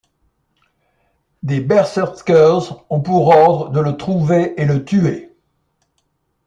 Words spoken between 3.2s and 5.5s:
ordre de le trouver et le tuer.